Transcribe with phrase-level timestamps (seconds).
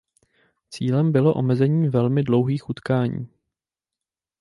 [0.69, 3.27] Cílem bylo omezení velmi dlouhých utkání.